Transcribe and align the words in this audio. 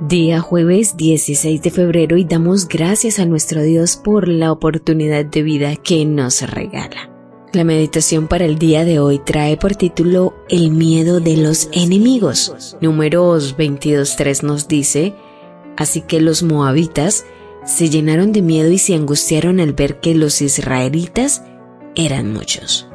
Día 0.00 0.40
jueves 0.40 0.98
16 0.98 1.62
de 1.62 1.70
febrero 1.70 2.18
y 2.18 2.24
damos 2.26 2.68
gracias 2.68 3.18
a 3.18 3.24
nuestro 3.24 3.62
Dios 3.62 3.96
por 3.96 4.28
la 4.28 4.52
oportunidad 4.52 5.24
de 5.24 5.42
vida 5.42 5.74
que 5.74 6.04
nos 6.04 6.42
regala. 6.42 7.10
La 7.54 7.64
meditación 7.64 8.28
para 8.28 8.44
el 8.44 8.58
día 8.58 8.84
de 8.84 8.98
hoy 8.98 9.18
trae 9.18 9.56
por 9.56 9.74
título 9.74 10.34
El 10.50 10.70
miedo 10.70 11.20
de 11.20 11.38
los 11.38 11.70
enemigos. 11.72 12.76
Números 12.82 13.56
22.3 13.56 14.42
nos 14.42 14.68
dice, 14.68 15.14
Así 15.78 16.02
que 16.02 16.20
los 16.20 16.42
moabitas 16.42 17.24
se 17.64 17.88
llenaron 17.88 18.32
de 18.32 18.42
miedo 18.42 18.70
y 18.70 18.78
se 18.78 18.94
angustiaron 18.94 19.60
al 19.60 19.72
ver 19.72 20.00
que 20.00 20.14
los 20.14 20.42
israelitas 20.42 21.42
eran 21.94 22.34
muchos. 22.34 22.86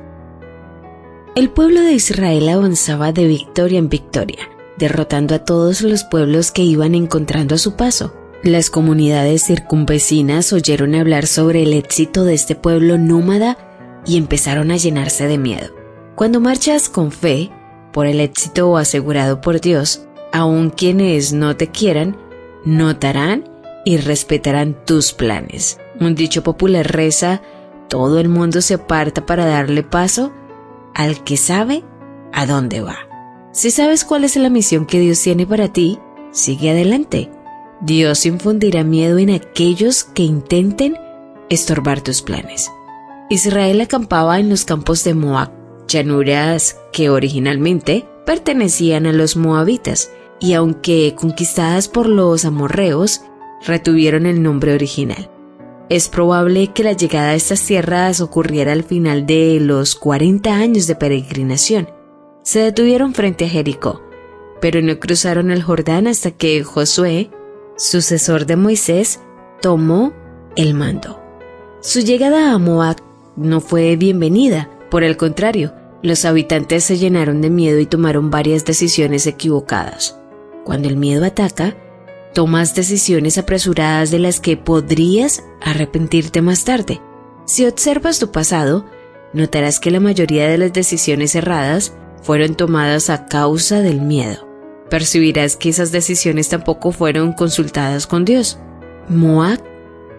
El 1.34 1.50
pueblo 1.50 1.82
de 1.82 1.94
Israel 1.94 2.48
avanzaba 2.48 3.12
de 3.12 3.26
victoria 3.26 3.80
en 3.80 3.90
victoria 3.90 4.52
derrotando 4.82 5.36
a 5.36 5.40
todos 5.40 5.84
los 5.84 6.04
pueblos 6.04 6.52
que 6.52 6.64
iban 6.64 6.96
encontrando 6.96 7.56
a 7.56 7.60
su 7.60 7.76
paso. 7.76 8.14
Las 8.44 8.72
comunidades 8.72 9.46
circunvecinas 9.46 10.52
oyeron 10.52 10.96
hablar 10.96 11.28
sobre 11.28 11.62
el 11.62 11.74
éxito 11.74 12.26
de 12.26 12.34
este 12.34 12.56
pueblo 12.56 12.98
nómada 12.98 14.02
y 14.06 14.18
empezaron 14.18 14.72
a 14.72 14.78
llenarse 14.78 15.28
de 15.28 15.38
miedo. 15.38 15.70
Cuando 16.16 16.42
marchas 16.42 16.90
con 16.90 17.12
fe, 17.12 17.52
por 17.94 18.08
el 18.08 18.20
éxito 18.20 18.76
asegurado 18.76 19.40
por 19.40 19.62
Dios, 19.62 20.08
aun 20.34 20.72
quienes 20.72 21.32
no 21.32 21.56
te 21.56 21.68
quieran, 21.68 22.18
notarán 22.66 23.44
y 23.86 23.98
respetarán 23.98 24.76
tus 24.86 25.14
planes. 25.14 25.80
Un 26.00 26.16
dicho 26.16 26.42
popular 26.42 26.92
reza, 26.92 27.44
todo 27.88 28.20
el 28.20 28.30
mundo 28.30 28.62
se 28.62 28.74
aparta 28.74 29.28
para 29.28 29.46
darle 29.46 29.84
paso 29.84 30.34
al 30.96 31.24
que 31.24 31.38
sabe 31.38 31.84
a 32.34 32.48
dónde 32.48 32.82
va. 32.82 33.11
Si 33.54 33.70
sabes 33.70 34.06
cuál 34.06 34.24
es 34.24 34.38
la 34.38 34.50
misión 34.50 34.86
que 34.86 35.00
Dios 35.00 35.22
tiene 35.22 35.46
para 35.46 35.68
ti, 35.68 36.00
sigue 36.32 36.72
adelante. 36.72 37.30
Dios 37.82 38.26
infundirá 38.26 38.84
miedo 38.84 39.18
en 39.18 39.30
aquellos 39.30 40.06
que 40.06 40.24
intenten 40.24 40.98
estorbar 41.50 42.02
tus 42.02 42.22
planes. 42.22 42.72
Israel 43.30 43.82
acampaba 43.82 44.40
en 44.40 44.50
los 44.50 44.64
campos 44.64 45.04
de 45.04 45.14
Moab, 45.14 45.52
llanuras 45.88 46.78
que 46.94 47.10
originalmente 47.10 48.08
pertenecían 48.26 49.06
a 49.06 49.12
los 49.12 49.36
moabitas, 49.36 50.12
y 50.40 50.54
aunque 50.54 51.14
conquistadas 51.16 51.88
por 51.88 52.08
los 52.08 52.46
amorreos, 52.46 53.22
retuvieron 53.66 54.26
el 54.26 54.42
nombre 54.42 54.74
original. 54.74 55.30
Es 55.90 56.08
probable 56.08 56.68
que 56.68 56.84
la 56.84 56.94
llegada 56.94 57.32
a 57.32 57.36
estas 57.36 57.62
tierras 57.66 58.22
ocurriera 58.22 58.72
al 58.72 58.84
final 58.84 59.26
de 59.26 59.60
los 59.60 59.96
40 59.96 60.56
años 60.56 60.88
de 60.88 60.96
peregrinación, 60.96 61.90
se 62.44 62.60
detuvieron 62.60 63.14
frente 63.14 63.46
a 63.46 63.50
Jericó, 63.50 64.02
pero 64.60 64.82
no 64.82 65.00
cruzaron 65.00 65.52
el 65.52 65.64
Jordán 65.64 66.08
hasta 66.08 66.32
que 66.32 66.64
Josué, 66.64 67.30
sucesor 67.78 68.46
de 68.46 68.56
Moisés, 68.56 69.20
tomó 69.62 70.14
el 70.56 70.74
mando. 70.74 71.22
Su 71.82 72.00
llegada 72.00 72.52
a 72.52 72.58
Moab 72.58 72.98
no 73.36 73.62
fue 73.62 73.96
bienvenida, 73.96 74.70
por 74.90 75.04
el 75.04 75.18
contrario, 75.18 75.74
los 76.04 76.26
habitantes 76.26 76.84
se 76.84 76.98
llenaron 76.98 77.42
de 77.42 77.50
miedo 77.50 77.80
y 77.80 77.86
tomaron 77.86 78.32
varias 78.32 78.66
decisiones 78.66 79.28
equivocadas. 79.28 80.18
Cuando 80.64 80.90
el 80.90 80.98
miedo 80.98 81.26
ataca, 81.26 81.76
tomas 82.34 82.76
decisiones 82.76 83.38
apresuradas 83.38 84.10
de 84.12 84.20
las 84.20 84.40
que 84.40 84.58
podrías 84.58 85.44
arrepentirte 85.62 86.42
más 86.42 86.66
tarde. 86.66 87.02
Si 87.46 87.66
observas 87.66 88.20
tu 88.20 88.32
pasado, 88.32 88.86
notarás 89.34 89.80
que 89.80 89.92
la 89.92 90.00
mayoría 90.00 90.48
de 90.48 90.58
las 90.58 90.74
decisiones 90.74 91.36
erradas 91.36 91.94
fueron 92.22 92.56
tomadas 92.56 93.10
a 93.10 93.26
causa 93.26 93.82
del 93.82 94.02
miedo. 94.02 94.48
Percibirás 94.90 95.56
que 95.56 95.70
esas 95.70 95.92
decisiones 95.92 96.50
tampoco 96.50 96.92
fueron 96.92 97.34
consultadas 97.34 98.08
con 98.08 98.26
Dios. 98.26 98.60
Moab 99.08 99.60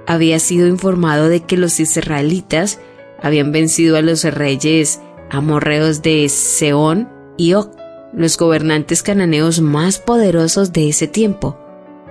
había 0.07 0.39
sido 0.39 0.67
informado 0.67 1.29
de 1.29 1.41
que 1.41 1.57
los 1.57 1.79
israelitas 1.81 2.81
habían 3.21 3.53
vencido 3.53 3.97
a 3.97 4.03
los 4.03 4.25
reyes 4.25 5.01
amorreos 5.31 6.03
de 6.03 6.29
Seón 6.29 7.09
y 7.37 7.55
Og, 7.55 7.71
los 8.13 8.37
gobernantes 8.37 9.03
cananeos 9.03 9.61
más 9.61 9.99
poderosos 9.99 10.73
de 10.73 10.89
ese 10.89 11.07
tiempo, 11.07 11.59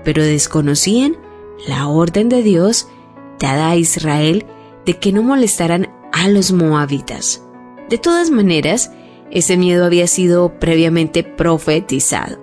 pero 0.04 0.24
desconocían 0.24 1.18
la 1.68 1.88
orden 1.88 2.30
de 2.30 2.42
Dios 2.42 2.88
dada 3.40 3.70
a 3.70 3.76
Israel 3.76 4.46
de 4.86 4.98
que 4.98 5.12
no 5.12 5.22
molestaran 5.22 5.90
a 6.12 6.28
los 6.28 6.52
moabitas. 6.52 7.44
De 7.90 7.98
todas 7.98 8.32
maneras, 8.32 8.92
ese 9.32 9.58
miedo 9.58 9.86
había 9.86 10.08
sido 10.08 10.60
previamente 10.60 11.24
profetizado. 11.24 12.40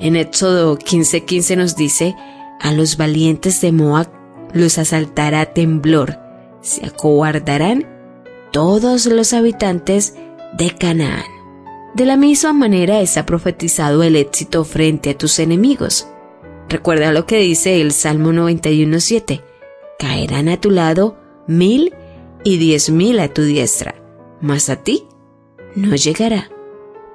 En 0.00 0.16
Éxodo 0.16 0.78
15:15 0.78 1.56
nos 1.56 1.76
dice, 1.76 2.14
a 2.60 2.72
los 2.72 2.96
valientes 2.96 3.60
de 3.60 3.72
Moab 3.72 4.08
los 4.52 4.78
asaltará 4.78 5.46
temblor, 5.46 6.18
se 6.60 6.86
acobardarán 6.86 7.86
todos 8.52 9.06
los 9.06 9.32
habitantes 9.32 10.14
de 10.56 10.70
Canaán. 10.70 11.24
De 11.94 12.06
la 12.06 12.16
misma 12.16 12.52
manera 12.52 13.00
está 13.00 13.26
profetizado 13.26 14.02
el 14.02 14.14
éxito 14.14 14.64
frente 14.64 15.10
a 15.10 15.18
tus 15.18 15.38
enemigos. 15.38 16.08
Recuerda 16.68 17.12
lo 17.12 17.26
que 17.26 17.38
dice 17.38 17.80
el 17.80 17.92
Salmo 17.92 18.30
91.7. 18.30 19.42
Caerán 19.98 20.48
a 20.48 20.60
tu 20.60 20.70
lado 20.70 21.18
mil 21.46 21.94
y 22.44 22.58
diez 22.58 22.90
mil 22.90 23.18
a 23.18 23.28
tu 23.28 23.42
diestra, 23.42 23.96
mas 24.40 24.70
a 24.70 24.76
ti 24.76 25.07
no 25.74 25.94
llegará. 25.94 26.50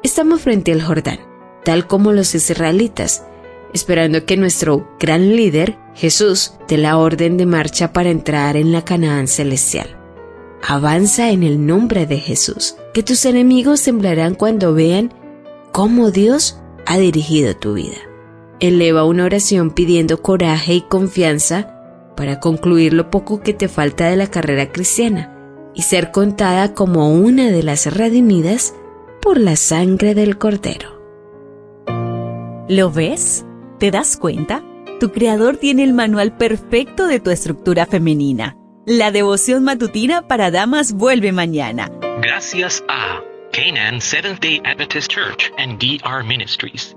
Estamos 0.04 0.42
frente 0.42 0.72
al 0.72 0.82
Jordán, 0.82 1.20
tal 1.64 1.88
como 1.88 2.12
los 2.12 2.36
israelitas, 2.36 3.26
esperando 3.74 4.26
que 4.26 4.38
nuestro 4.38 4.88
gran 5.00 5.36
líder, 5.36 5.78
Jesús, 5.96 6.54
dé 6.68 6.78
la 6.78 6.98
orden 6.98 7.38
de 7.38 7.46
marcha 7.46 7.94
para 7.94 8.10
entrar 8.10 8.58
en 8.58 8.72
la 8.72 8.84
Canaán 8.84 9.28
celestial. 9.28 9.98
Avanza 10.66 11.32
en 11.32 11.44
el 11.44 11.66
nombre 11.66 12.06
de 12.06 12.20
Jesús, 12.20 12.76
que 12.94 13.04
tus 13.04 13.26
enemigos 13.26 13.82
temblarán 13.84 14.36
cuando 14.36 14.74
vean 14.74 15.14
cómo 15.72 16.12
Dios 16.12 16.60
ha 16.86 16.98
dirigido 16.98 17.56
tu 17.56 17.74
vida. 17.74 17.98
Eleva 18.60 19.04
una 19.04 19.26
oración 19.26 19.72
pidiendo 19.72 20.22
coraje 20.22 20.74
y 20.76 20.82
confianza 20.82 21.70
para 22.16 22.40
concluir 22.40 22.94
lo 22.94 23.10
poco 23.10 23.42
que 23.42 23.54
te 23.54 23.68
falta 23.68 24.08
de 24.08 24.16
la 24.16 24.28
carrera 24.28 24.72
cristiana 24.72 25.33
y 25.74 25.84
ser 25.84 26.12
contada 26.12 26.74
como 26.74 27.10
una 27.10 27.50
de 27.50 27.64
las 27.64 27.94
redimidas 27.94 28.76
por 29.22 29.40
la 29.40 29.56
sangre 29.56 30.16
del 30.16 30.38
Cordero. 30.38 31.02
¿Lo 32.70 32.92
ves? 32.92 33.46
¿Te 33.80 33.92
das 33.92 34.18
cuenta? 34.18 34.64
Tu 35.00 35.12
creador 35.12 35.58
tiene 35.58 35.84
el 35.84 35.94
manual 35.94 36.38
perfecto 36.38 37.08
de 37.08 37.20
tu 37.20 37.30
estructura 37.30 37.86
femenina. 37.86 38.58
La 38.86 39.12
devoción 39.12 39.64
matutina 39.64 40.28
para 40.28 40.52
damas 40.52 40.94
vuelve 40.94 41.32
mañana. 41.32 41.92
Gracias 42.22 42.84
a 42.90 43.22
Canaan 43.52 44.02
Seventh 44.02 44.42
Day 44.42 44.62
Adventist 44.66 45.12
Church 45.12 45.52
and 45.58 45.80
DR 45.80 46.24
Ministries. 46.24 46.96